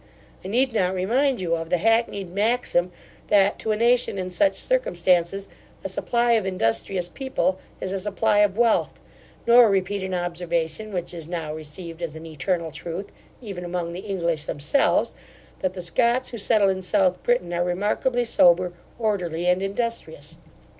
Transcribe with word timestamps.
I 0.43 0.47
need 0.47 0.73
not 0.73 0.95
remind 0.95 1.39
you 1.39 1.55
of 1.55 1.69
the 1.69 1.77
hackneyed 1.77 2.31
maxim, 2.31 2.91
that, 3.27 3.59
to 3.59 3.71
a 3.71 3.75
nation 3.75 4.17
in 4.17 4.31
such 4.31 4.55
circumstances, 4.55 5.47
a 5.83 5.89
supply 5.89 6.31
of 6.31 6.43
industrious 6.47 7.07
people 7.07 7.59
is 7.79 7.93
a 7.93 7.99
supply 7.99 8.39
of 8.39 8.57
wealth; 8.57 8.99
nor 9.45 9.69
repeat 9.69 10.01
an 10.01 10.15
observation, 10.15 10.91
which 10.91 11.13
is 11.13 11.27
now 11.27 11.53
received 11.53 12.01
as 12.01 12.15
an 12.15 12.25
eternal 12.25 12.71
truth, 12.71 13.09
even 13.43 13.63
among 13.63 13.93
the 13.93 13.99
English 13.99 14.45
themselves, 14.45 15.13
that 15.59 15.75
the 15.75 15.83
Scots 15.83 16.29
who 16.29 16.39
settle 16.39 16.69
in 16.69 16.81
South 16.81 17.21
Britain 17.21 17.53
are 17.53 17.63
remarkably 17.63 18.25
sober, 18.25 18.73
orderly, 18.97 19.45
and 19.45 19.61
industrious. 19.61 20.35